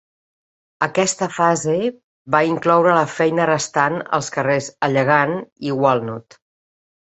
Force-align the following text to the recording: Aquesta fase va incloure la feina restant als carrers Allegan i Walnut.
Aquesta 0.85 1.25
fase 1.33 1.75
va 2.35 2.41
incloure 2.51 2.95
la 2.95 3.03
feina 3.17 3.45
restant 3.51 3.99
als 4.19 4.31
carrers 4.39 4.71
Allegan 4.89 5.37
i 5.71 5.77
Walnut. 5.85 6.41